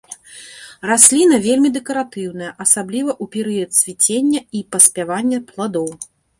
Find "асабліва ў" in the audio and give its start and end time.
2.67-3.35